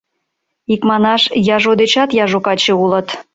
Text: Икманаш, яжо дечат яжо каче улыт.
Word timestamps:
Икманаш, 0.73 1.23
яжо 1.55 1.71
дечат 1.79 2.09
яжо 2.23 2.39
каче 2.45 2.73
улыт. 2.83 3.07